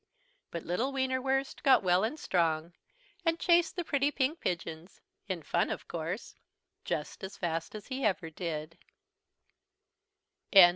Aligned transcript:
But 0.49 0.63
little 0.65 0.91
Wienerwurst 0.91 1.61
got 1.61 1.83
well 1.83 2.03
and 2.03 2.19
strong, 2.19 2.73
and 3.23 3.37
chased 3.39 3.75
the 3.75 3.83
pretty 3.83 4.09
pink 4.09 4.39
pigeons 4.39 4.99
in 5.27 5.43
fun 5.43 5.69
of 5.69 5.87
course 5.87 6.33
just 6.83 7.23
as 7.23 7.37
fast 7.37 7.75
as 7.75 7.87
ever 7.91 8.25
he 8.25 8.31
did. 8.31 8.79